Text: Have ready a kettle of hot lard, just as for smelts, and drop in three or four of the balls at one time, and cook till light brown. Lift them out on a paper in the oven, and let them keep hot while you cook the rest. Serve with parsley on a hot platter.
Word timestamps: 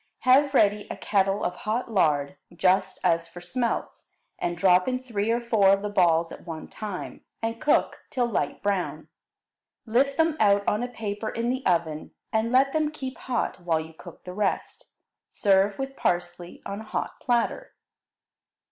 Have 0.21 0.55
ready 0.55 0.87
a 0.89 0.97
kettle 0.97 1.43
of 1.43 1.57
hot 1.57 1.91
lard, 1.91 2.35
just 2.55 2.97
as 3.03 3.27
for 3.27 3.39
smelts, 3.39 4.09
and 4.39 4.57
drop 4.57 4.87
in 4.87 4.97
three 4.97 5.29
or 5.29 5.39
four 5.39 5.69
of 5.69 5.83
the 5.83 5.91
balls 5.91 6.31
at 6.31 6.47
one 6.47 6.67
time, 6.67 7.23
and 7.39 7.61
cook 7.61 7.99
till 8.09 8.25
light 8.25 8.63
brown. 8.63 9.09
Lift 9.85 10.17
them 10.17 10.37
out 10.39 10.67
on 10.67 10.81
a 10.81 10.87
paper 10.87 11.29
in 11.29 11.51
the 11.51 11.63
oven, 11.67 12.15
and 12.33 12.51
let 12.51 12.73
them 12.73 12.89
keep 12.89 13.15
hot 13.15 13.59
while 13.59 13.79
you 13.79 13.93
cook 13.93 14.23
the 14.23 14.33
rest. 14.33 14.87
Serve 15.29 15.77
with 15.77 15.95
parsley 15.95 16.63
on 16.65 16.81
a 16.81 16.85
hot 16.85 17.19
platter. 17.19 17.75